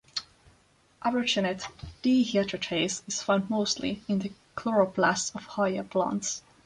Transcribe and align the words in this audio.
Arogenate 1.05 1.67
dehydratase 2.01 3.07
is 3.07 3.21
found 3.21 3.51
mostly 3.51 4.01
in 4.07 4.17
the 4.17 4.31
chloroplasts 4.57 5.35
of 5.35 5.43
higher 5.45 5.83
plants. 5.83 6.41